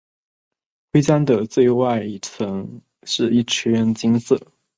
[0.91, 4.39] 徽章的最外层是一圈金色。